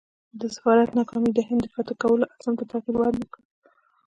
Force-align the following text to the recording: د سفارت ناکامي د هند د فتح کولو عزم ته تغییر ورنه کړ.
د 0.39 0.41
سفارت 0.55 0.89
ناکامي 0.97 1.31
د 1.35 1.39
هند 1.47 1.61
د 1.63 1.67
فتح 1.73 1.95
کولو 2.01 2.23
عزم 2.33 2.53
ته 2.59 2.63
تغییر 2.71 2.95
ورنه 2.97 3.25
کړ. 3.31 3.41